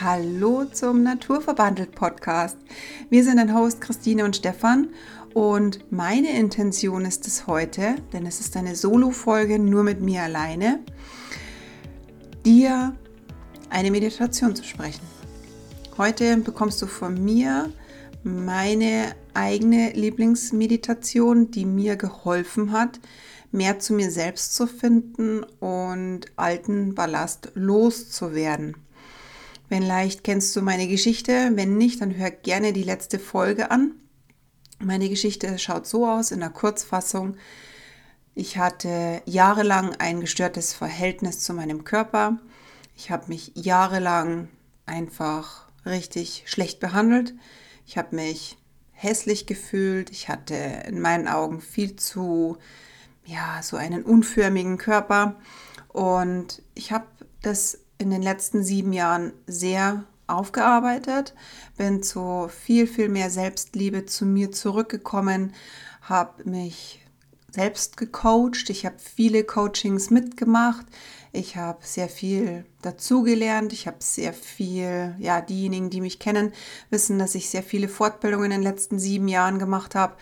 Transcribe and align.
Hallo 0.00 0.64
zum 0.64 1.02
Naturverbandelt 1.02 1.94
Podcast. 1.94 2.56
Wir 3.10 3.22
sind 3.22 3.38
ein 3.38 3.54
Host 3.54 3.80
Christine 3.80 4.24
und 4.24 4.34
Stefan 4.34 4.88
und 5.34 5.92
meine 5.92 6.36
Intention 6.36 7.04
ist 7.04 7.26
es 7.26 7.46
heute, 7.46 7.96
denn 8.12 8.24
es 8.26 8.40
ist 8.40 8.56
eine 8.56 8.74
Solo-Folge 8.74 9.58
nur 9.58 9.84
mit 9.84 10.00
mir 10.00 10.22
alleine, 10.22 10.80
dir 12.44 12.96
eine 13.68 13.90
Meditation 13.90 14.56
zu 14.56 14.64
sprechen. 14.64 15.02
Heute 15.98 16.38
bekommst 16.38 16.80
du 16.80 16.86
von 16.86 17.22
mir 17.22 17.70
meine 18.24 19.14
eigene 19.34 19.90
Lieblingsmeditation, 19.92 21.50
die 21.50 21.66
mir 21.66 21.96
geholfen 21.96 22.72
hat, 22.72 22.98
mehr 23.52 23.78
zu 23.78 23.92
mir 23.92 24.10
selbst 24.10 24.54
zu 24.54 24.66
finden 24.66 25.44
und 25.60 26.26
alten 26.36 26.94
Ballast 26.94 27.52
loszuwerden. 27.54 28.74
Wenn 29.72 29.82
leicht 29.84 30.22
kennst 30.22 30.54
du 30.54 30.60
meine 30.60 30.86
Geschichte, 30.86 31.50
wenn 31.54 31.78
nicht, 31.78 32.02
dann 32.02 32.14
hör 32.18 32.30
gerne 32.30 32.74
die 32.74 32.82
letzte 32.82 33.18
Folge 33.18 33.70
an. 33.70 33.94
Meine 34.78 35.08
Geschichte 35.08 35.58
schaut 35.58 35.86
so 35.86 36.06
aus 36.06 36.30
in 36.30 36.40
der 36.40 36.50
Kurzfassung. 36.50 37.36
Ich 38.34 38.58
hatte 38.58 39.22
jahrelang 39.24 39.94
ein 39.94 40.20
gestörtes 40.20 40.74
Verhältnis 40.74 41.40
zu 41.40 41.54
meinem 41.54 41.84
Körper. 41.84 42.36
Ich 42.98 43.10
habe 43.10 43.28
mich 43.28 43.52
jahrelang 43.54 44.48
einfach 44.84 45.68
richtig 45.86 46.42
schlecht 46.44 46.78
behandelt. 46.78 47.32
Ich 47.86 47.96
habe 47.96 48.14
mich 48.14 48.58
hässlich 48.90 49.46
gefühlt. 49.46 50.10
Ich 50.10 50.28
hatte 50.28 50.82
in 50.86 51.00
meinen 51.00 51.28
Augen 51.28 51.62
viel 51.62 51.96
zu, 51.96 52.58
ja, 53.24 53.62
so 53.62 53.78
einen 53.78 54.02
unförmigen 54.02 54.76
Körper. 54.76 55.36
Und 55.88 56.60
ich 56.74 56.92
habe 56.92 57.06
das 57.40 57.78
in 58.02 58.10
den 58.10 58.22
letzten 58.22 58.62
sieben 58.62 58.92
Jahren 58.92 59.32
sehr 59.46 60.04
aufgearbeitet, 60.26 61.34
bin 61.76 62.02
zu 62.02 62.48
viel, 62.48 62.86
viel 62.86 63.08
mehr 63.08 63.30
Selbstliebe 63.30 64.06
zu 64.06 64.26
mir 64.26 64.52
zurückgekommen, 64.52 65.54
habe 66.02 66.48
mich 66.48 67.00
selbst 67.50 67.96
gecoacht, 67.96 68.70
ich 68.70 68.86
habe 68.86 68.96
viele 68.98 69.44
Coachings 69.44 70.10
mitgemacht, 70.10 70.86
ich 71.32 71.56
habe 71.56 71.78
sehr 71.82 72.08
viel 72.08 72.64
dazugelernt, 72.82 73.72
ich 73.72 73.86
habe 73.86 73.98
sehr 74.00 74.32
viel, 74.32 75.14
ja, 75.18 75.40
diejenigen, 75.40 75.90
die 75.90 76.00
mich 76.00 76.18
kennen, 76.18 76.52
wissen, 76.90 77.18
dass 77.18 77.34
ich 77.34 77.48
sehr 77.50 77.62
viele 77.62 77.88
Fortbildungen 77.88 78.46
in 78.46 78.62
den 78.62 78.62
letzten 78.62 78.98
sieben 78.98 79.28
Jahren 79.28 79.58
gemacht 79.58 79.94
habe. 79.94 80.14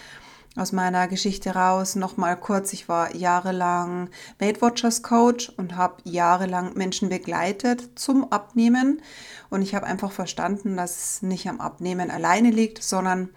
Aus 0.56 0.72
meiner 0.72 1.06
Geschichte 1.06 1.54
raus 1.54 1.94
nochmal 1.94 2.36
kurz, 2.36 2.72
ich 2.72 2.88
war 2.88 3.14
jahrelang 3.14 4.10
Weight 4.40 4.60
Watchers 4.60 5.04
Coach 5.04 5.48
und 5.56 5.76
habe 5.76 6.02
jahrelang 6.02 6.72
Menschen 6.74 7.08
begleitet 7.08 7.90
zum 7.94 8.32
Abnehmen. 8.32 9.00
Und 9.48 9.62
ich 9.62 9.76
habe 9.76 9.86
einfach 9.86 10.10
verstanden, 10.10 10.76
dass 10.76 10.96
es 10.96 11.22
nicht 11.22 11.48
am 11.48 11.60
Abnehmen 11.60 12.10
alleine 12.10 12.50
liegt, 12.50 12.82
sondern 12.82 13.28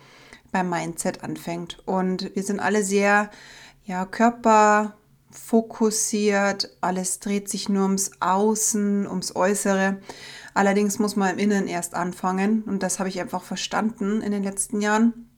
beim 0.51 0.71
Mindset 0.71 1.23
anfängt. 1.23 1.77
Und 1.85 2.35
wir 2.35 2.41
sind 2.41 2.59
alle 2.59 2.83
sehr 2.83 3.29
ja, 3.85 4.07
körperfokussiert, 4.07 6.75
alles 6.81 7.19
dreht 7.19 7.47
sich 7.47 7.69
nur 7.69 7.83
ums 7.83 8.09
Außen, 8.21 9.07
ums 9.07 9.35
Äußere. 9.35 9.99
Allerdings 10.55 10.97
muss 10.97 11.15
man 11.15 11.29
im 11.31 11.37
Innen 11.37 11.67
erst 11.67 11.93
anfangen 11.93 12.63
und 12.63 12.81
das 12.81 12.97
habe 12.97 13.09
ich 13.09 13.21
einfach 13.21 13.43
verstanden 13.43 14.21
in 14.21 14.31
den 14.31 14.41
letzten 14.43 14.81
Jahren. 14.81 15.29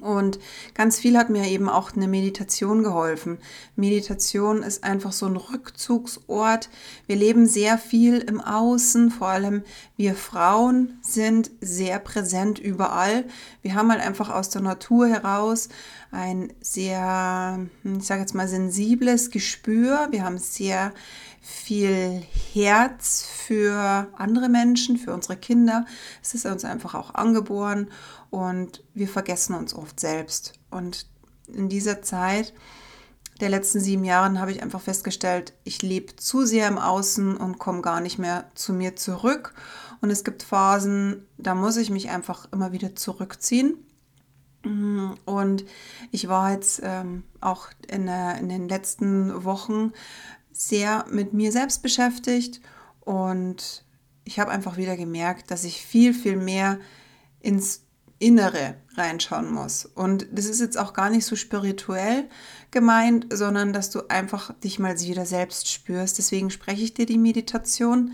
Und 0.00 0.38
ganz 0.74 0.98
viel 0.98 1.16
hat 1.16 1.30
mir 1.30 1.46
eben 1.46 1.68
auch 1.68 1.92
eine 1.92 2.08
Meditation 2.08 2.82
geholfen. 2.82 3.38
Meditation 3.76 4.62
ist 4.62 4.84
einfach 4.84 5.12
so 5.12 5.26
ein 5.26 5.36
Rückzugsort. 5.36 6.68
Wir 7.06 7.16
leben 7.16 7.46
sehr 7.46 7.78
viel 7.78 8.18
im 8.18 8.40
Außen, 8.40 9.10
vor 9.10 9.28
allem 9.28 9.62
wir 9.96 10.14
Frauen 10.14 10.98
sind 11.02 11.50
sehr 11.60 11.98
präsent 11.98 12.58
überall. 12.58 13.24
Wir 13.62 13.74
haben 13.74 13.90
halt 13.90 14.00
einfach 14.00 14.30
aus 14.30 14.48
der 14.48 14.62
Natur 14.62 15.08
heraus 15.08 15.68
ein 16.10 16.52
sehr, 16.60 17.60
ich 17.84 18.04
sage 18.04 18.22
jetzt 18.22 18.34
mal, 18.34 18.48
sensibles 18.48 19.30
Gespür. 19.30 20.08
Wir 20.10 20.24
haben 20.24 20.38
sehr 20.38 20.92
viel 21.40 22.22
Herz 22.52 23.24
für 23.24 24.08
andere 24.16 24.48
Menschen, 24.48 24.96
für 24.96 25.14
unsere 25.14 25.36
Kinder. 25.36 25.86
Es 26.22 26.34
ist 26.34 26.46
uns 26.46 26.64
einfach 26.64 26.94
auch 26.94 27.14
angeboren 27.14 27.90
und 28.30 28.84
wir 28.94 29.08
vergessen 29.08 29.54
uns 29.54 29.74
oft 29.74 29.98
selbst. 29.98 30.52
Und 30.70 31.06
in 31.48 31.68
dieser 31.68 32.02
Zeit 32.02 32.52
der 33.40 33.48
letzten 33.48 33.80
sieben 33.80 34.04
Jahren 34.04 34.38
habe 34.38 34.52
ich 34.52 34.62
einfach 34.62 34.82
festgestellt, 34.82 35.54
ich 35.64 35.80
lebe 35.80 36.14
zu 36.16 36.44
sehr 36.44 36.68
im 36.68 36.78
Außen 36.78 37.36
und 37.36 37.58
komme 37.58 37.80
gar 37.80 38.00
nicht 38.00 38.18
mehr 38.18 38.50
zu 38.54 38.74
mir 38.74 38.96
zurück. 38.96 39.54
Und 40.02 40.10
es 40.10 40.24
gibt 40.24 40.42
Phasen, 40.42 41.26
da 41.38 41.54
muss 41.54 41.78
ich 41.78 41.90
mich 41.90 42.10
einfach 42.10 42.48
immer 42.52 42.72
wieder 42.72 42.94
zurückziehen. 42.94 43.78
Und 44.62 45.64
ich 46.10 46.28
war 46.28 46.52
jetzt 46.52 46.82
ähm, 46.84 47.22
auch 47.40 47.68
in, 47.88 48.04
der, 48.04 48.36
in 48.36 48.50
den 48.50 48.68
letzten 48.68 49.44
Wochen 49.44 49.92
sehr 50.52 51.04
mit 51.10 51.32
mir 51.32 51.52
selbst 51.52 51.82
beschäftigt 51.82 52.60
und 53.00 53.84
ich 54.24 54.38
habe 54.38 54.50
einfach 54.50 54.76
wieder 54.76 54.96
gemerkt, 54.96 55.50
dass 55.50 55.64
ich 55.64 55.84
viel, 55.84 56.14
viel 56.14 56.36
mehr 56.36 56.78
ins 57.40 57.82
Innere 58.20 58.76
reinschauen 58.96 59.50
muss. 59.50 59.86
Und 59.86 60.26
das 60.30 60.44
ist 60.44 60.60
jetzt 60.60 60.78
auch 60.78 60.92
gar 60.92 61.08
nicht 61.08 61.24
so 61.24 61.36
spirituell 61.36 62.28
gemeint, 62.70 63.26
sondern 63.32 63.72
dass 63.72 63.90
du 63.90 64.08
einfach 64.08 64.52
dich 64.60 64.78
mal 64.78 65.00
wieder 65.00 65.24
selbst 65.24 65.68
spürst. 65.68 66.18
Deswegen 66.18 66.50
spreche 66.50 66.84
ich 66.84 66.94
dir 66.94 67.06
die 67.06 67.18
Meditation. 67.18 68.12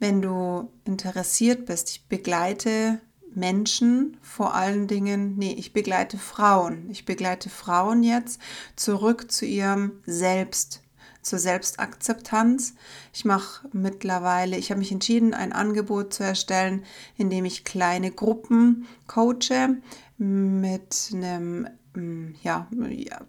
Wenn 0.00 0.20
du 0.20 0.72
interessiert 0.84 1.66
bist, 1.66 1.90
ich 1.90 2.08
begleite 2.08 3.00
Menschen, 3.32 4.16
vor 4.22 4.54
allen 4.54 4.88
Dingen, 4.88 5.36
nee, 5.36 5.54
ich 5.56 5.72
begleite 5.72 6.18
Frauen. 6.18 6.90
Ich 6.90 7.04
begleite 7.04 7.48
Frauen 7.48 8.02
jetzt 8.02 8.40
zurück 8.74 9.30
zu 9.30 9.46
ihrem 9.46 10.02
Selbst 10.04 10.82
zur 11.28 11.38
Selbstakzeptanz. 11.38 12.74
Ich 13.12 13.24
mache 13.24 13.68
mittlerweile, 13.72 14.56
ich 14.56 14.70
habe 14.70 14.80
mich 14.80 14.92
entschieden, 14.92 15.34
ein 15.34 15.52
Angebot 15.52 16.14
zu 16.14 16.24
erstellen, 16.24 16.84
in 17.16 17.30
dem 17.30 17.44
ich 17.44 17.64
kleine 17.64 18.10
Gruppen 18.10 18.86
coache 19.06 19.76
mit 20.16 21.10
einem 21.12 21.68
mm, 21.94 22.34
ja, 22.42 22.68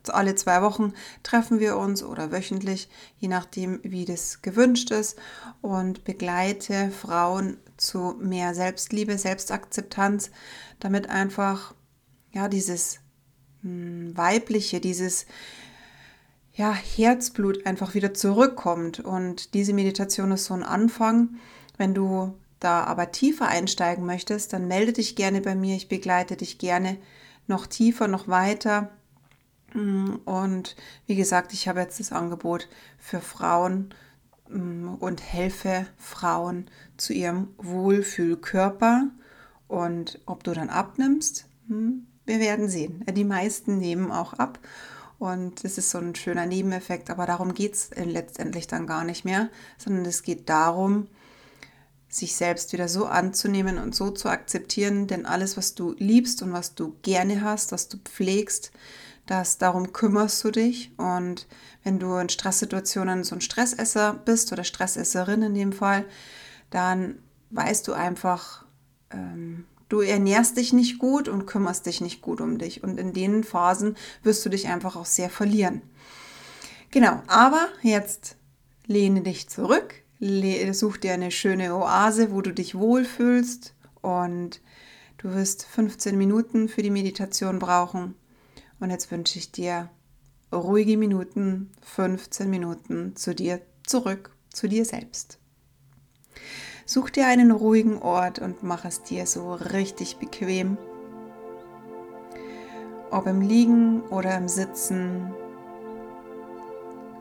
alle 0.08 0.36
zwei 0.36 0.62
Wochen 0.62 0.94
treffen 1.24 1.60
wir 1.60 1.78
uns 1.78 2.04
oder 2.04 2.32
wöchentlich, 2.32 2.90
je 3.18 3.28
nachdem, 3.28 3.80
wie 3.84 4.06
das 4.06 4.42
gewünscht 4.42 4.92
ist, 4.92 5.18
und 5.62 6.04
begleite 6.04 6.92
Frauen 6.92 7.58
zu 7.78 8.16
mehr 8.20 8.56
Selbstliebe, 8.56 9.18
Selbstakzeptanz, 9.18 10.32
damit 10.80 11.10
einfach 11.10 11.76
ja 12.32 12.48
dieses 12.48 13.00
mm, 13.62 14.12
weibliche, 14.16 14.80
dieses 14.80 15.26
ja, 16.60 16.74
Herzblut 16.74 17.66
einfach 17.66 17.94
wieder 17.94 18.14
zurückkommt. 18.14 19.00
Und 19.00 19.54
diese 19.54 19.72
Meditation 19.72 20.32
ist 20.32 20.44
so 20.44 20.54
ein 20.54 20.64
Anfang. 20.64 21.38
Wenn 21.78 21.94
du 21.94 22.34
da 22.60 22.84
aber 22.84 23.14
tiefer 23.14 23.48
einsteigen 23.48 24.06
möchtest, 24.06 24.52
dann 24.52 24.68
melde 24.68 24.92
dich 24.92 25.16
gerne 25.16 25.40
bei 25.40 25.56
mir. 25.56 25.78
Ich 25.78 25.88
begleite 25.88 26.36
dich 26.36 26.58
gerne 26.58 26.98
noch 27.48 27.66
tiefer, 27.66 28.10
noch 28.10 28.28
weiter. 28.28 28.90
Und 29.74 30.76
wie 31.08 31.16
gesagt, 31.16 31.54
ich 31.54 31.70
habe 31.70 31.80
jetzt 31.80 32.02
das 32.02 32.12
Angebot 32.12 32.68
für 32.98 33.22
Frauen 33.22 33.94
mm, 34.50 34.96
und 34.96 35.24
helfe 35.24 35.88
Frauen 35.96 36.70
zu 36.98 37.14
ihrem 37.14 37.48
Wohlfühlkörper. 37.58 39.08
Und 39.70 40.20
ob 40.26 40.44
du 40.44 40.52
dann 40.52 40.70
abnimmst, 40.70 41.46
hm, 41.70 42.06
wir 42.26 42.42
werden 42.42 42.68
sehen. 42.68 43.06
Die 43.14 43.24
meisten 43.24 43.78
nehmen 43.78 44.12
auch 44.12 44.34
ab. 44.34 44.60
Und 45.20 45.66
es 45.66 45.78
ist 45.78 45.90
so 45.90 45.98
ein 45.98 46.16
schöner 46.16 46.46
Nebeneffekt, 46.46 47.10
aber 47.10 47.26
darum 47.26 47.54
geht 47.54 47.74
es 47.74 47.92
letztendlich 47.96 48.68
dann 48.68 48.88
gar 48.88 49.04
nicht 49.04 49.26
mehr, 49.26 49.50
sondern 49.78 50.06
es 50.06 50.24
geht 50.24 50.50
darum, 50.50 51.08
sich 52.08 52.36
selbst 52.36 52.74
wieder 52.74 52.88
so 52.88 53.06
anzunehmen 53.06 53.78
und 53.78 53.94
so 53.94 54.10
zu 54.10 54.30
akzeptieren, 54.30 55.08
denn 55.08 55.26
alles, 55.26 55.58
was 55.58 55.76
du 55.76 55.94
liebst 56.00 56.42
und 56.42 56.54
was 56.54 56.74
du 56.74 56.96
gerne 57.04 57.44
hast, 57.44 57.72
was 57.72 57.88
du 57.88 57.98
pflegst, 57.98 58.72
das 59.28 59.60
darum 59.60 59.94
kümmerst 59.94 60.44
du 60.44 60.50
dich. 60.50 60.92
Und 60.98 61.48
wenn 61.84 62.00
du 62.00 62.16
in 62.16 62.30
Stresssituationen 62.30 63.24
so 63.24 63.36
ein 63.36 63.42
Stressesser 63.42 64.14
bist 64.26 64.52
oder 64.52 64.64
Stressesserin 64.64 65.44
in 65.44 65.54
dem 65.54 65.72
Fall, 65.72 66.06
dann 66.72 67.20
weißt 67.52 67.88
du 67.88 67.94
einfach, 67.94 68.66
ähm, 69.12 69.66
du 69.90 70.02
ernährst 70.02 70.58
dich 70.58 70.72
nicht 70.72 71.00
gut 71.00 71.28
und 71.28 71.46
kümmerst 71.46 71.86
dich 71.86 72.00
nicht 72.00 72.22
gut 72.22 72.40
um 72.40 72.58
dich. 72.58 72.84
Und 72.84 73.00
in 73.00 73.14
den 73.14 73.44
Phasen 73.44 73.98
wirst 74.24 74.46
du 74.46 74.50
dich 74.50 74.68
einfach 74.68 74.96
auch 74.96 75.06
sehr 75.06 75.30
verlieren. 75.30 75.82
Genau, 76.92 77.22
aber 77.28 77.68
jetzt 77.82 78.38
lehne 78.86 79.22
dich 79.22 79.50
zurück, 79.50 79.94
such 80.20 80.98
dir 80.98 81.14
eine 81.14 81.32
schöne 81.32 81.76
Oase, 81.76 82.32
wo 82.32 82.42
du 82.42 82.54
dich 82.54 82.76
wohlfühlst 82.76 83.76
und 84.02 84.62
du 85.18 85.34
wirst 85.34 85.66
15 85.66 86.18
Minuten 86.18 86.68
für 86.70 86.82
die 86.82 86.90
Meditation 86.90 87.60
brauchen. 87.60 88.16
Und 88.80 88.90
jetzt 88.90 89.12
wünsche 89.12 89.38
ich 89.38 89.52
dir 89.52 89.90
ruhige 90.52 90.98
Minuten, 90.98 91.72
15 91.82 92.50
Minuten 92.50 93.16
zu 93.16 93.36
dir 93.36 93.62
zurück, 93.86 94.32
zu 94.52 94.68
dir 94.68 94.86
selbst. 94.86 95.38
Such 96.92 97.12
dir 97.12 97.28
einen 97.28 97.52
ruhigen 97.52 98.02
Ort 98.02 98.40
und 98.40 98.64
mach 98.64 98.84
es 98.84 99.04
dir 99.04 99.28
so 99.28 99.54
richtig 99.54 100.18
bequem. 100.18 100.76
Ob 103.12 103.28
im 103.28 103.42
Liegen 103.42 104.02
oder 104.10 104.36
im 104.36 104.48
Sitzen, 104.48 105.32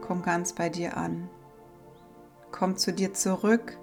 komm 0.00 0.22
ganz 0.22 0.54
bei 0.54 0.70
dir 0.70 0.96
an. 0.96 1.28
Komm 2.50 2.78
zu 2.78 2.94
dir 2.94 3.12
zurück 3.12 3.76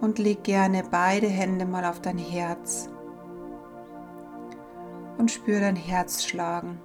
und 0.00 0.18
leg 0.18 0.44
gerne 0.44 0.82
beide 0.90 1.26
Hände 1.26 1.66
mal 1.66 1.84
auf 1.84 2.00
dein 2.00 2.16
Herz 2.16 2.88
und 5.18 5.30
spür 5.30 5.60
dein 5.60 5.76
Herz 5.76 6.24
schlagen. 6.24 6.80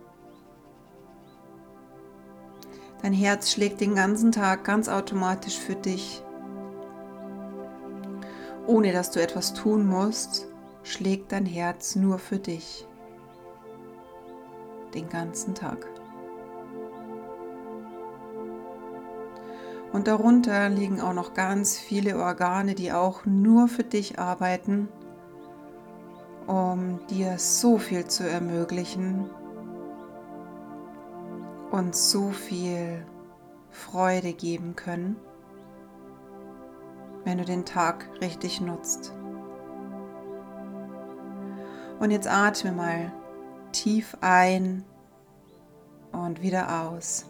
Dein 3.02 3.14
Herz 3.14 3.54
schlägt 3.54 3.80
den 3.80 3.96
ganzen 3.96 4.34
Tag 4.34 4.66
ganz 4.66 4.90
automatisch 4.90 5.58
für 5.58 5.76
dich. 5.76 6.26
Ohne 8.70 8.92
dass 8.92 9.10
du 9.10 9.20
etwas 9.20 9.56
tun 9.56 9.88
musst, 9.88 10.46
schlägt 10.84 11.32
dein 11.32 11.48
Herz 11.48 11.96
nur 11.96 12.20
für 12.20 12.38
dich. 12.38 12.88
Den 14.94 15.10
ganzen 15.10 15.56
Tag. 15.56 15.88
Und 19.92 20.08
darunter 20.08 20.70
liegen 20.70 21.02
auch 21.02 21.16
noch 21.16 21.34
ganz 21.34 21.80
viele 21.80 22.20
Organe, 22.20 22.76
die 22.76 22.92
auch 22.92 23.26
nur 23.26 23.68
für 23.68 23.84
dich 23.84 24.20
arbeiten, 24.20 24.88
um 26.46 27.00
dir 27.08 27.40
so 27.40 27.80
viel 27.80 28.06
zu 28.06 28.30
ermöglichen 28.30 29.32
und 31.72 31.96
so 31.96 32.30
viel 32.30 33.04
Freude 33.72 34.34
geben 34.34 34.76
können, 34.76 35.16
wenn 37.26 37.38
du 37.38 37.46
den 37.46 37.66
Tag 37.66 38.10
richtig 38.22 38.62
nutzt. 38.62 39.14
Und 42.00 42.12
jetzt 42.12 42.28
atme 42.28 42.72
mal 42.72 43.12
tief 43.72 44.18
ein 44.22 44.86
und 46.12 46.42
wieder 46.42 46.84
aus. 46.84 47.26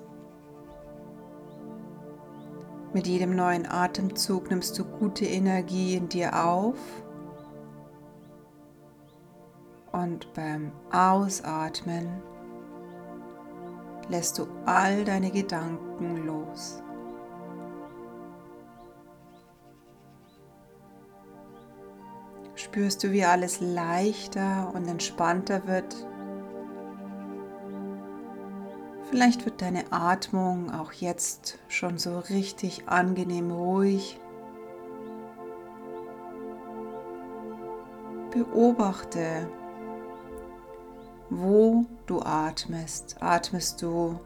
Mit 2.94 3.06
jedem 3.06 3.36
neuen 3.36 3.68
Atemzug 3.68 4.50
nimmst 4.50 4.78
du 4.80 4.84
gute 4.84 5.26
Energie 5.26 5.96
in 5.96 6.10
dir 6.10 6.44
auf 6.44 6.78
und 9.92 10.32
beim 10.34 10.72
Ausatmen 10.92 12.08
lässt 14.10 14.40
du 14.40 14.48
all 14.66 15.04
deine 15.04 15.30
Gedanken 15.30 16.26
los. 16.26 16.82
Spürst 22.60 23.06
du, 23.06 23.14
wie 23.14 23.24
alles 23.24 23.62
leichter 23.62 24.74
und 24.76 24.86
entspannter 24.86 25.66
wird? 25.66 25.96
Vielleicht 29.10 29.46
wird 29.46 29.62
deine 29.62 29.86
Atmung 29.94 30.70
auch 30.70 30.92
jetzt 30.92 31.58
schon 31.70 31.98
so 31.98 32.20
richtig 32.20 32.90
angenehm 32.90 33.50
ruhig. 33.50 34.20
Beobachte, 38.32 39.50
wo 41.30 41.86
du 42.08 42.22
atmest. 42.22 43.16
Atmest 43.22 43.82
du 43.82 44.20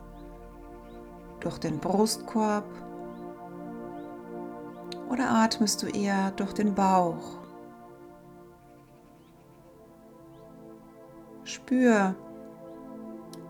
durch 1.40 1.60
den 1.60 1.78
Brustkorb 1.78 2.66
oder 5.12 5.30
atmest 5.30 5.84
du 5.84 5.86
eher 5.86 6.32
durch 6.32 6.54
den 6.54 6.74
Bauch? 6.74 7.43
Spür, 11.64 12.14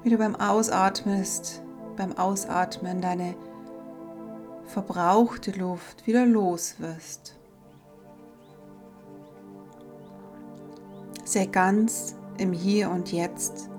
wie 0.04 0.12
du 0.12 0.20
beim 0.20 0.36
Ausatmest, 0.36 1.64
beim 1.98 2.16
Ausatmen 2.16 3.02
deine 3.02 3.34
verbrauchte 4.66 5.50
Luft 5.60 6.06
wieder 6.06 6.24
los 6.24 6.76
wirst. 6.78 7.40
Sei 11.24 11.48
ganz 11.48 12.16
im 12.38 12.54
Hier 12.54 12.92
und 12.92 13.12
Jetzt. 13.12 13.72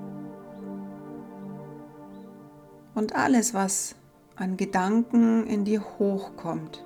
Und 2.97 3.15
alles, 3.15 3.55
was 3.55 3.95
an 4.35 4.57
Gedanken 4.57 5.47
in 5.47 5.65
dir 5.65 5.81
hochkommt, 6.01 6.85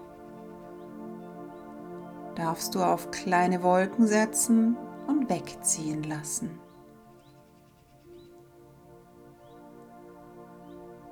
darfst 2.34 2.74
du 2.74 2.82
auf 2.82 3.10
kleine 3.10 3.62
Wolken 3.62 4.06
setzen 4.06 4.76
und 5.06 5.30
wegziehen 5.30 6.02
lassen. 6.02 6.68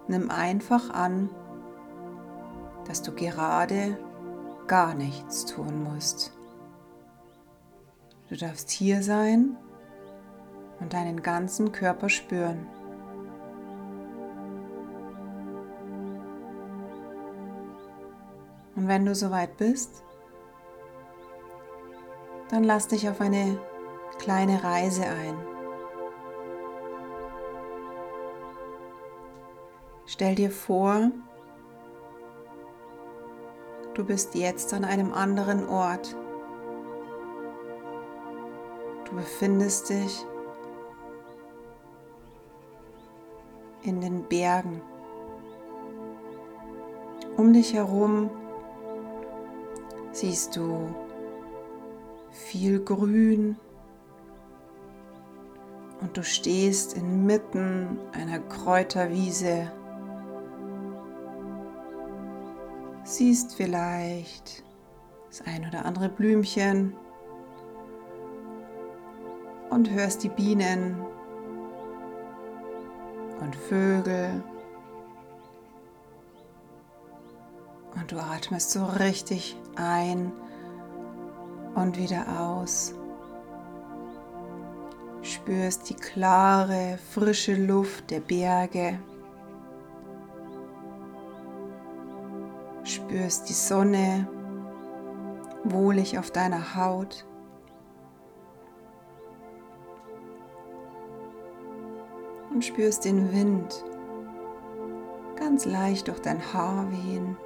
Nimm 0.08 0.30
einfach 0.30 0.90
an, 0.90 1.28
dass 2.86 3.02
du 3.02 3.12
gerade 3.12 3.98
gar 4.66 4.94
nichts 4.94 5.46
tun 5.46 5.82
musst. 5.82 6.32
Du 8.28 8.36
darfst 8.36 8.70
hier 8.70 9.02
sein 9.02 9.56
und 10.80 10.92
deinen 10.92 11.22
ganzen 11.22 11.72
Körper 11.72 12.08
spüren. 12.08 12.66
Und 18.74 18.88
wenn 18.88 19.04
du 19.06 19.14
soweit 19.14 19.56
bist, 19.56 20.02
dann 22.50 22.62
lass 22.62 22.88
dich 22.88 23.08
auf 23.08 23.20
eine 23.20 23.58
kleine 24.18 24.62
Reise 24.62 25.04
ein. 25.04 25.55
Stell 30.16 30.34
dir 30.34 30.50
vor, 30.50 31.10
du 33.92 34.02
bist 34.02 34.34
jetzt 34.34 34.72
an 34.72 34.82
einem 34.82 35.12
anderen 35.12 35.68
Ort. 35.68 36.16
Du 39.04 39.14
befindest 39.14 39.90
dich 39.90 40.24
in 43.82 44.00
den 44.00 44.22
Bergen. 44.22 44.80
Um 47.36 47.52
dich 47.52 47.74
herum 47.74 48.30
siehst 50.12 50.56
du 50.56 50.94
viel 52.30 52.82
Grün 52.82 53.58
und 56.00 56.16
du 56.16 56.24
stehst 56.24 56.94
inmitten 56.94 57.98
einer 58.12 58.38
Kräuterwiese. 58.38 59.70
Siehst 63.16 63.54
vielleicht 63.54 64.62
das 65.28 65.40
ein 65.46 65.66
oder 65.66 65.86
andere 65.86 66.10
Blümchen 66.10 66.94
und 69.70 69.88
hörst 69.90 70.22
die 70.22 70.28
Bienen 70.28 71.00
und 73.40 73.56
Vögel. 73.56 74.44
Und 77.94 78.12
du 78.12 78.18
atmest 78.18 78.72
so 78.72 78.84
richtig 78.84 79.56
ein 79.76 80.30
und 81.74 81.96
wieder 81.96 82.38
aus. 82.38 82.94
Spürst 85.22 85.88
die 85.88 85.96
klare, 85.96 86.98
frische 87.14 87.54
Luft 87.54 88.10
der 88.10 88.20
Berge. 88.20 88.98
Spürst 93.16 93.48
die 93.48 93.54
Sonne 93.54 94.28
wohlig 95.64 96.18
auf 96.18 96.30
deiner 96.30 96.76
Haut. 96.76 97.24
und 102.50 102.62
spürst 102.62 103.04
den 103.06 103.32
Wind 103.32 103.84
ganz 105.36 105.64
leicht 105.64 106.08
durch 106.08 106.20
dein 106.20 106.40
Haar 106.52 106.90
wehen. 106.90 107.36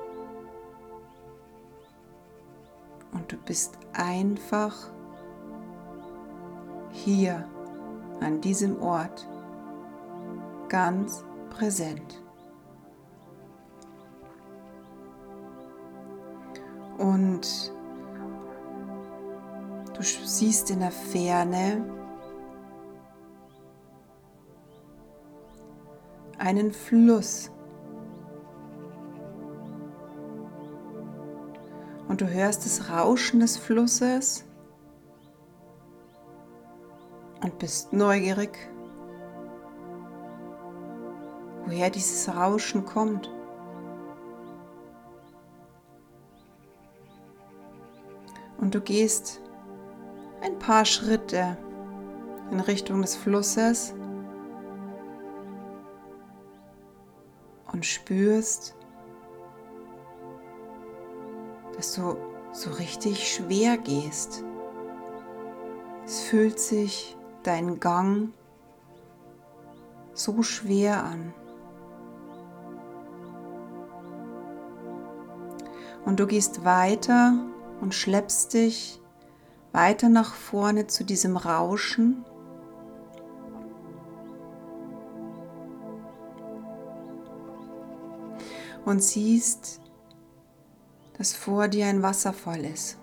Und 3.12 3.31
du 3.31 3.37
bist 3.37 3.79
einfach 3.93 4.75
hier 6.91 7.49
an 8.21 8.41
diesem 8.41 8.81
Ort 8.83 9.29
ganz 10.69 11.25
präsent. 11.50 12.20
Und 17.21 17.71
du 19.95 20.03
siehst 20.03 20.71
in 20.71 20.81
der 20.81 20.91
Ferne 20.91 21.85
einen 26.39 26.73
Fluss. 26.73 27.50
Und 32.09 32.23
du 32.23 32.27
hörst 32.27 32.65
das 32.65 32.89
Rauschen 32.89 33.41
des 33.41 33.59
Flusses 33.59 34.47
und 37.43 37.59
bist 37.59 37.93
neugierig, 37.93 38.57
woher 41.67 41.91
dieses 41.91 42.35
Rauschen 42.35 42.87
kommt. 42.87 43.31
Und 48.61 48.75
du 48.75 48.81
gehst 48.81 49.40
ein 50.43 50.59
paar 50.59 50.85
Schritte 50.85 51.57
in 52.50 52.61
Richtung 52.61 53.00
des 53.00 53.17
Flusses 53.17 53.95
und 57.73 57.87
spürst, 57.87 58.76
dass 61.76 61.95
du 61.95 62.17
so 62.52 62.71
richtig 62.73 63.33
schwer 63.33 63.79
gehst. 63.79 64.45
Es 66.05 66.21
fühlt 66.21 66.59
sich 66.59 67.17
dein 67.43 67.81
Gang 67.81 68.33
so 70.12 70.43
schwer 70.43 71.05
an. 71.05 71.33
Und 76.05 76.21
du 76.21 76.26
gehst 76.26 76.64
weiter 76.64 77.50
und 77.80 77.94
schleppst 77.94 78.52
dich 78.54 79.00
weiter 79.72 80.08
nach 80.08 80.34
vorne 80.34 80.87
zu 80.87 81.04
diesem 81.04 81.37
Rauschen. 81.37 82.25
Und 88.84 89.02
siehst, 89.02 89.80
dass 91.18 91.34
vor 91.34 91.68
dir 91.68 91.87
ein 91.87 92.02
Wasserfall 92.02 92.64
ist. 92.64 92.96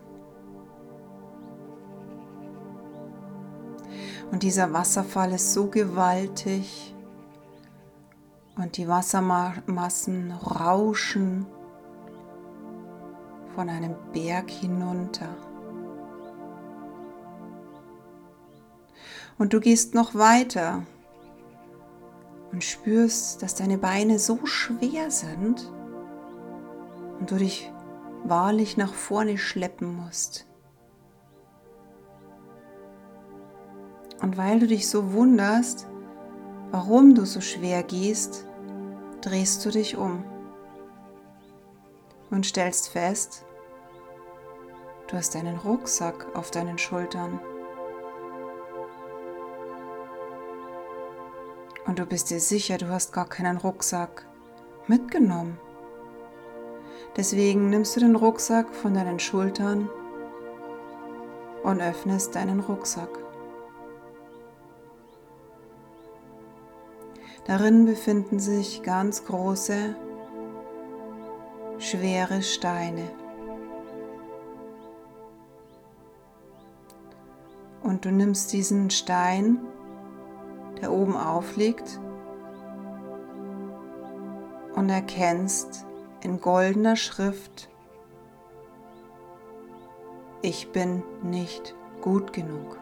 Und 4.32 4.44
dieser 4.44 4.74
Wasserfall 4.74 5.32
ist 5.34 5.54
so 5.54 5.68
gewaltig 5.68 6.94
und 8.58 8.76
die 8.78 8.88
Wassermassen 8.88 10.32
rauschen 10.32 11.46
von 13.58 13.70
einem 13.70 13.96
Berg 14.14 14.52
hinunter. 14.52 15.36
Und 19.40 19.52
du 19.52 19.60
gehst 19.60 19.96
noch 19.96 20.14
weiter 20.14 20.84
und 22.52 22.64
spürst, 22.64 23.42
dass 23.42 23.56
deine 23.56 23.80
Beine 23.80 24.20
so 24.20 24.46
schwer 24.46 25.10
sind 25.10 25.74
und 27.20 27.32
du 27.32 27.38
dich 27.38 27.74
wahrlich 28.26 28.78
nach 28.78 28.94
vorne 28.94 29.40
schleppen 29.40 29.96
musst. 30.06 30.46
Und 34.22 34.38
weil 34.38 34.60
du 34.60 34.68
dich 34.68 34.88
so 34.88 35.14
wunderst, 35.14 35.88
warum 36.70 37.16
du 37.16 37.26
so 37.26 37.42
schwer 37.42 37.82
gehst, 37.82 38.46
drehst 39.22 39.66
du 39.66 39.72
dich 39.72 39.98
um 39.98 40.24
und 42.30 42.46
stellst 42.46 42.90
fest, 42.90 43.46
Du 45.08 45.16
hast 45.16 45.36
einen 45.38 45.58
Rucksack 45.58 46.36
auf 46.36 46.52
deinen 46.52 46.78
Schultern. 46.78 47.40
Und 51.86 52.00
du 52.00 52.06
bist 52.06 52.30
dir 52.30 52.42
sicher, 52.42 52.78
du 52.78 52.90
hast 52.90 53.14
gar 53.14 53.30
keinen 53.30 53.56
Rucksack 53.56 54.28
mitgenommen. 54.88 55.58
Deswegen 57.16 57.70
nimmst 57.70 57.96
du 57.96 58.02
den 58.02 58.18
Rucksack 58.18 58.76
von 58.76 58.94
deinen 58.94 59.20
Schultern 59.20 59.90
und 61.64 61.82
öffnest 61.82 62.36
deinen 62.36 62.60
Rucksack. 62.60 63.10
Darin 67.46 67.86
befinden 67.86 68.40
sich 68.40 68.84
ganz 68.84 69.24
große, 69.24 69.96
schwere 71.78 72.42
Steine. 72.42 73.10
Und 77.98 78.06
du 78.06 78.12
nimmst 78.12 78.54
diesen 78.54 78.92
Stein, 78.92 79.58
der 80.80 80.92
oben 80.92 81.18
aufliegt, 81.18 82.00
und 84.76 84.88
erkennst 84.88 85.88
in 86.22 86.40
goldener 86.40 86.96
Schrift, 86.96 87.70
ich 90.44 90.72
bin 90.72 91.02
nicht 91.24 91.74
gut 92.00 92.34
genug. 92.34 92.78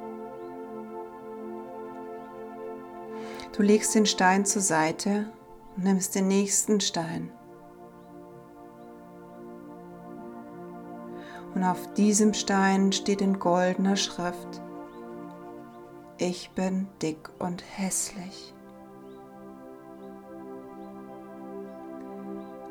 Du 3.56 3.64
legst 3.64 3.96
den 3.96 4.06
Stein 4.06 4.44
zur 4.44 4.64
Seite 4.64 5.32
und 5.78 5.86
nimmst 5.86 6.14
den 6.14 6.28
nächsten 6.28 6.82
Stein. 6.82 7.32
Und 11.54 11.64
auf 11.64 11.94
diesem 11.94 12.34
Stein 12.34 12.92
steht 12.92 13.22
in 13.22 13.40
goldener 13.40 13.96
Schrift, 13.96 14.62
ich 16.18 16.52
bin 16.52 16.88
dick 17.02 17.30
und 17.40 17.64
hässlich. 17.78 18.54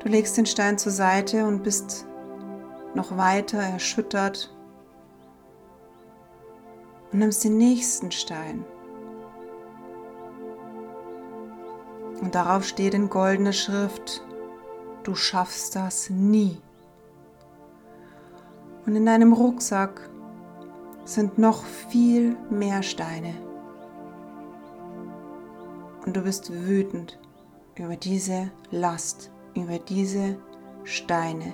Du 0.00 0.08
legst 0.08 0.36
den 0.36 0.46
Stein 0.46 0.78
zur 0.78 0.92
Seite 0.92 1.46
und 1.46 1.62
bist 1.62 2.06
noch 2.94 3.16
weiter 3.16 3.58
erschüttert 3.58 4.54
und 7.10 7.18
nimmst 7.18 7.44
den 7.44 7.56
nächsten 7.56 8.12
Stein. 8.12 8.64
Und 12.20 12.34
darauf 12.34 12.64
steht 12.64 12.94
in 12.94 13.10
goldener 13.10 13.52
Schrift, 13.52 14.22
du 15.02 15.14
schaffst 15.14 15.76
das 15.76 16.10
nie. 16.10 16.60
Und 18.86 18.96
in 18.96 19.06
deinem 19.06 19.32
Rucksack 19.32 20.10
sind 21.04 21.38
noch 21.38 21.64
viel 21.64 22.36
mehr 22.50 22.82
Steine. 22.82 23.34
Und 26.04 26.16
du 26.16 26.22
bist 26.22 26.52
wütend 26.52 27.18
über 27.76 27.96
diese 27.96 28.50
Last, 28.70 29.30
über 29.54 29.78
diese 29.78 30.36
Steine. 30.84 31.52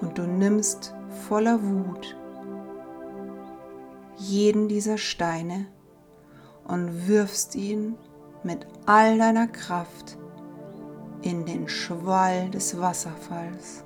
Und 0.00 0.18
du 0.18 0.22
nimmst 0.22 0.94
voller 1.28 1.62
Wut 1.62 2.16
jeden 4.16 4.68
dieser 4.68 4.98
Steine 4.98 5.66
und 6.64 7.08
wirfst 7.08 7.54
ihn 7.54 7.96
mit 8.42 8.66
all 8.86 9.18
deiner 9.18 9.46
Kraft 9.46 10.16
in 11.22 11.46
den 11.46 11.68
Schwall 11.68 12.50
des 12.50 12.78
Wasserfalls. 12.78 13.84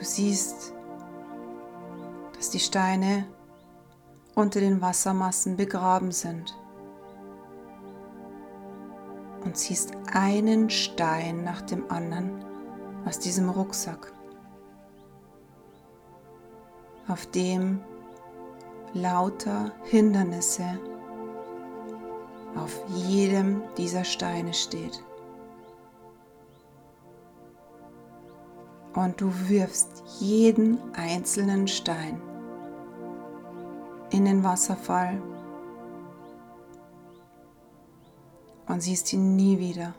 Du 0.00 0.06
siehst, 0.06 0.72
dass 2.34 2.48
die 2.48 2.58
Steine 2.58 3.26
unter 4.34 4.58
den 4.58 4.80
Wassermassen 4.80 5.58
begraben 5.58 6.10
sind 6.10 6.58
und 9.44 9.58
ziehst 9.58 9.92
einen 10.10 10.70
Stein 10.70 11.44
nach 11.44 11.60
dem 11.60 11.90
anderen 11.90 12.42
aus 13.04 13.18
diesem 13.18 13.50
Rucksack, 13.50 14.10
auf 17.06 17.26
dem 17.26 17.82
lauter 18.94 19.72
Hindernisse 19.84 20.80
auf 22.56 22.82
jedem 22.88 23.62
dieser 23.76 24.04
Steine 24.04 24.54
steht. 24.54 25.04
Und 28.94 29.20
du 29.20 29.32
wirfst 29.48 30.02
jeden 30.18 30.78
einzelnen 30.94 31.68
Stein 31.68 32.20
in 34.10 34.24
den 34.24 34.42
Wasserfall 34.42 35.22
und 38.66 38.82
siehst 38.82 39.12
ihn 39.12 39.36
nie 39.36 39.58
wieder. 39.58 39.94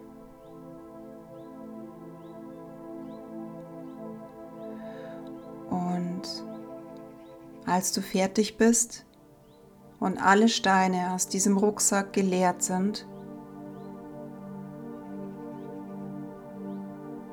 Und 5.69 6.43
als 7.65 7.93
du 7.93 8.01
fertig 8.01 8.57
bist 8.57 9.05
und 9.99 10.17
alle 10.21 10.49
Steine 10.49 11.13
aus 11.13 11.27
diesem 11.27 11.57
Rucksack 11.57 12.11
geleert 12.11 12.61
sind, 12.63 13.07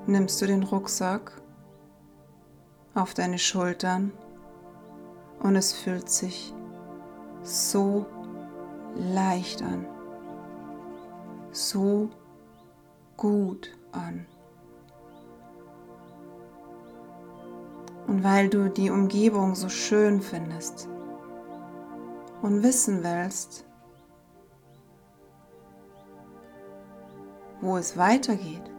nimmst 0.06 0.40
du 0.40 0.46
den 0.46 0.62
Rucksack 0.62 1.32
auf 2.98 3.14
deine 3.14 3.38
Schultern 3.38 4.12
und 5.40 5.56
es 5.56 5.72
fühlt 5.72 6.10
sich 6.10 6.52
so 7.42 8.06
leicht 8.96 9.62
an, 9.62 9.86
so 11.52 12.10
gut 13.16 13.76
an. 13.92 14.26
Und 18.06 18.24
weil 18.24 18.48
du 18.48 18.68
die 18.70 18.90
Umgebung 18.90 19.54
so 19.54 19.68
schön 19.68 20.20
findest 20.20 20.88
und 22.42 22.62
wissen 22.62 23.04
willst, 23.04 23.64
wo 27.60 27.76
es 27.76 27.96
weitergeht, 27.96 28.70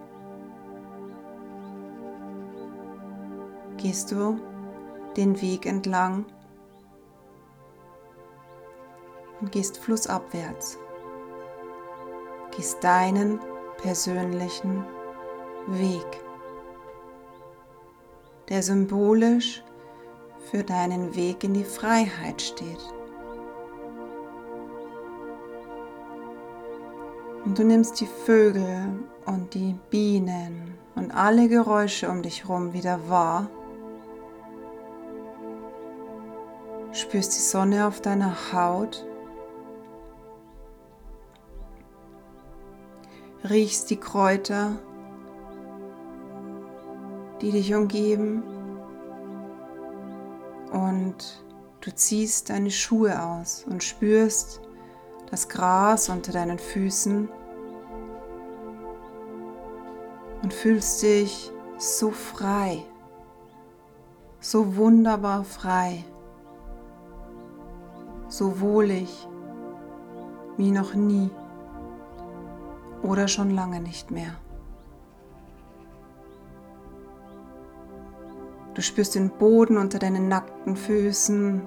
gehst 3.79 4.12
du 4.12 4.39
den 5.15 5.41
Weg 5.41 5.65
entlang 5.65 6.25
und 9.39 9.51
gehst 9.51 9.77
flussabwärts. 9.77 10.77
Gehst 12.55 12.83
deinen 12.83 13.39
persönlichen 13.81 14.86
Weg, 15.67 16.21
der 18.50 18.62
symbolisch 18.62 19.63
für 20.51 20.63
deinen 20.63 21.15
Weg 21.15 21.43
in 21.43 21.53
die 21.53 21.63
Freiheit 21.63 22.41
steht. 22.41 22.93
Und 27.45 27.57
du 27.57 27.63
nimmst 27.63 28.01
die 28.01 28.07
Vögel 28.25 29.00
und 29.25 29.53
die 29.53 29.75
Bienen 29.89 30.77
und 30.95 31.12
alle 31.12 31.48
Geräusche 31.48 32.09
um 32.09 32.21
dich 32.21 32.43
herum 32.43 32.74
wieder 32.74 33.00
wahr. 33.09 33.50
Spürst 37.09 37.35
die 37.35 37.41
Sonne 37.41 37.87
auf 37.87 38.01
deiner 38.01 38.53
Haut 38.53 39.03
riechst 43.49 43.89
die 43.89 43.97
Kräuter, 43.97 44.77
die 47.41 47.49
dich 47.49 47.73
umgeben 47.73 48.43
und 50.71 51.43
du 51.81 51.95
ziehst 51.95 52.51
deine 52.51 52.69
Schuhe 52.69 53.19
aus 53.19 53.65
und 53.67 53.83
spürst 53.83 54.61
das 55.31 55.49
Gras 55.49 56.09
unter 56.09 56.31
deinen 56.31 56.59
Füßen 56.59 57.27
und 60.43 60.53
fühlst 60.53 61.01
dich 61.01 61.51
so 61.79 62.11
frei, 62.11 62.83
so 64.39 64.75
wunderbar 64.75 65.43
frei, 65.43 66.05
so 68.39 68.62
wohlig 68.62 69.27
wie 70.55 70.72
noch 70.72 70.93
nie 70.93 71.29
oder 73.03 73.27
schon 73.27 73.50
lange 73.50 73.81
nicht 73.81 74.12
mehr. 74.12 74.34
Du 78.75 78.81
spürst 78.81 79.15
den 79.15 79.29
Boden 79.29 79.77
unter 79.77 80.00
deinen 80.00 80.29
nackten 80.29 80.77
Füßen, 80.77 81.62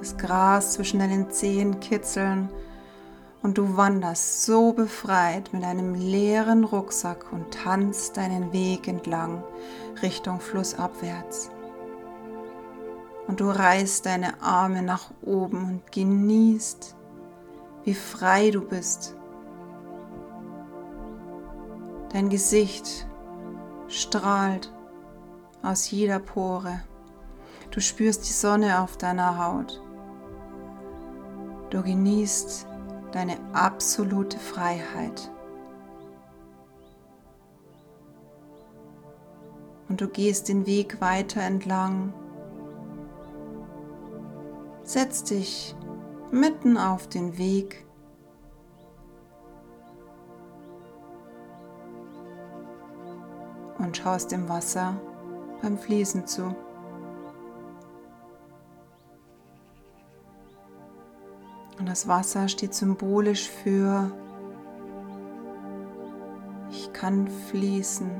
das 0.00 0.16
Gras 0.16 0.72
zwischen 0.72 0.98
deinen 0.98 1.30
Zehen 1.30 1.78
kitzeln 1.78 2.48
und 3.42 3.56
du 3.56 3.76
wanderst 3.76 4.42
so 4.42 4.72
befreit 4.72 5.52
mit 5.52 5.62
einem 5.62 5.94
leeren 5.94 6.64
Rucksack 6.64 7.32
und 7.32 7.54
tanzt 7.54 8.16
deinen 8.16 8.52
Weg 8.52 8.88
entlang 8.88 9.44
Richtung 10.02 10.40
Flussabwärts. 10.40 11.50
Und 13.26 13.40
du 13.40 13.50
reißt 13.50 14.06
deine 14.06 14.40
Arme 14.40 14.82
nach 14.82 15.10
oben 15.22 15.64
und 15.64 15.92
genießt, 15.92 16.94
wie 17.84 17.94
frei 17.94 18.50
du 18.50 18.60
bist 18.60 19.16
Dein 22.16 22.30
Gesicht 22.30 23.06
strahlt 23.88 24.72
aus 25.62 25.90
jeder 25.90 26.18
Pore. 26.18 26.80
Du 27.70 27.80
spürst 27.80 28.26
die 28.26 28.32
Sonne 28.32 28.80
auf 28.80 28.96
deiner 28.96 29.44
Haut. 29.44 29.82
Du 31.68 31.82
genießt 31.82 32.66
deine 33.12 33.36
absolute 33.52 34.38
Freiheit. 34.38 35.30
Und 39.90 40.00
du 40.00 40.08
gehst 40.08 40.48
den 40.48 40.64
Weg 40.64 41.02
weiter 41.02 41.42
entlang. 41.42 42.14
Setz 44.96 45.24
dich 45.24 45.76
mitten 46.30 46.78
auf 46.78 47.06
den 47.06 47.36
Weg. 47.36 47.84
Und 53.76 53.94
schaust 53.94 54.32
dem 54.32 54.48
Wasser 54.48 54.98
beim 55.60 55.76
Fließen 55.76 56.26
zu. 56.26 56.44
Und 61.78 61.86
das 61.86 62.08
Wasser 62.08 62.48
steht 62.48 62.72
symbolisch 62.72 63.50
für 63.50 64.10
ich 66.70 66.90
kann 66.94 67.28
fließen, 67.50 68.10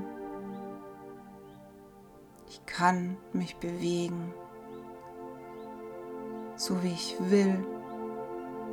ich 2.50 2.66
kann 2.66 3.16
mich 3.32 3.56
bewegen, 3.56 4.34
so 6.66 6.82
wie 6.82 6.92
ich 6.92 7.16
will 7.20 7.64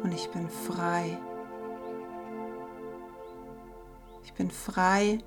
und 0.01 0.11
ich 0.11 0.27
bin 0.31 0.49
frei. 0.49 1.15
Ich 4.23 4.33
bin 4.33 4.49
frei 4.49 5.19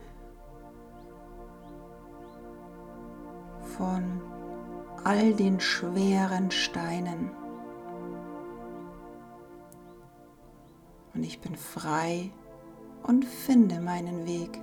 von 3.79 4.21
all 5.05 5.33
den 5.35 5.61
schweren 5.61 6.51
Steinen. 6.51 7.31
Und 11.15 11.23
ich 11.23 11.41
bin 11.41 11.55
frei 11.55 12.33
und 13.05 13.25
finde 13.25 13.81
meinen 13.81 14.27
Weg. 14.27 14.61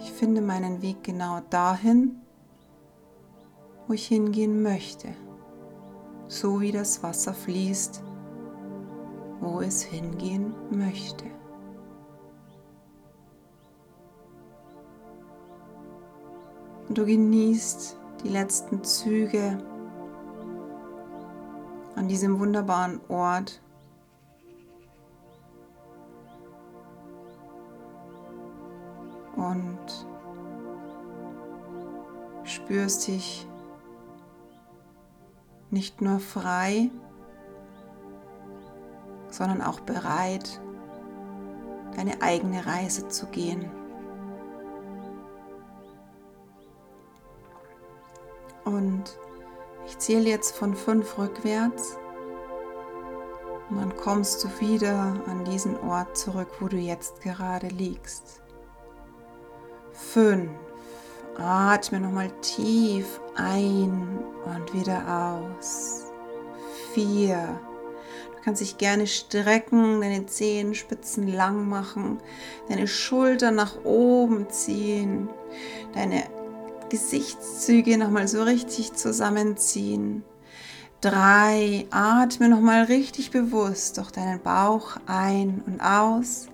Ich 0.00 0.10
finde 0.10 0.40
meinen 0.40 0.82
Weg 0.82 1.04
genau 1.04 1.40
dahin, 1.50 2.20
wo 3.88 3.94
ich 3.94 4.06
hingehen 4.06 4.62
möchte, 4.62 5.08
so 6.26 6.60
wie 6.60 6.72
das 6.72 7.02
Wasser 7.02 7.32
fließt, 7.32 8.04
wo 9.40 9.62
es 9.62 9.82
hingehen 9.82 10.54
möchte. 10.70 11.24
Und 16.86 16.98
du 16.98 17.06
genießt 17.06 17.98
die 18.24 18.28
letzten 18.28 18.84
Züge 18.84 19.58
an 21.96 22.08
diesem 22.08 22.38
wunderbaren 22.38 23.00
Ort. 23.08 23.62
Und 29.36 29.78
spürst 32.44 33.06
dich 33.08 33.47
nicht 35.70 36.00
nur 36.00 36.18
frei, 36.18 36.90
sondern 39.30 39.62
auch 39.62 39.80
bereit, 39.80 40.60
deine 41.96 42.22
eigene 42.22 42.66
Reise 42.66 43.08
zu 43.08 43.26
gehen. 43.26 43.70
Und 48.64 49.18
ich 49.86 49.98
zähle 49.98 50.28
jetzt 50.28 50.54
von 50.56 50.74
fünf 50.74 51.18
rückwärts. 51.18 51.96
Und 53.70 53.78
dann 53.78 53.96
kommst 53.96 54.44
du 54.44 54.48
wieder 54.60 55.16
an 55.26 55.44
diesen 55.44 55.78
Ort 55.80 56.16
zurück, 56.16 56.48
wo 56.60 56.68
du 56.68 56.76
jetzt 56.76 57.20
gerade 57.20 57.68
liegst. 57.68 58.42
Fünf. 59.92 60.67
Atme 61.38 62.00
nochmal 62.00 62.30
tief 62.40 63.20
ein 63.36 64.18
und 64.44 64.74
wieder 64.74 65.40
aus. 65.50 66.06
Vier. 66.92 67.60
Du 68.34 68.42
kannst 68.44 68.60
dich 68.60 68.78
gerne 68.78 69.06
strecken, 69.06 70.00
deine 70.00 70.26
Zehenspitzen 70.26 71.28
lang 71.28 71.68
machen, 71.68 72.18
deine 72.68 72.88
Schultern 72.88 73.54
nach 73.54 73.84
oben 73.84 74.50
ziehen, 74.50 75.28
deine 75.94 76.24
Gesichtszüge 76.88 77.98
nochmal 77.98 78.26
so 78.26 78.42
richtig 78.42 78.94
zusammenziehen. 78.94 80.24
Drei, 81.00 81.86
atme 81.90 82.48
nochmal 82.48 82.84
richtig 82.84 83.30
bewusst 83.30 83.98
durch 83.98 84.10
deinen 84.10 84.40
Bauch 84.40 84.96
ein 85.06 85.62
und 85.66 85.80
aus. 85.80 86.48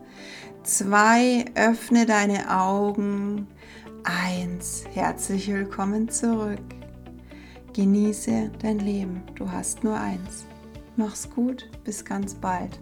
Zwei, 0.62 1.46
öffne 1.54 2.04
deine 2.04 2.50
Augen. 2.50 3.46
Eins, 4.06 4.84
herzlich 4.92 5.48
willkommen 5.50 6.10
zurück. 6.10 6.60
Genieße 7.72 8.50
dein 8.60 8.78
Leben. 8.78 9.22
Du 9.34 9.50
hast 9.50 9.82
nur 9.82 9.98
eins. 9.98 10.44
Mach's 10.96 11.30
gut, 11.30 11.70
bis 11.84 12.04
ganz 12.04 12.34
bald. 12.34 12.78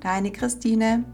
Deine 0.00 0.32
Christine. 0.32 1.04